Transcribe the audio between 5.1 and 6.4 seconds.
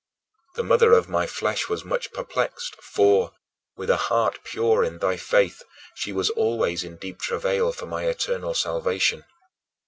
faith, she was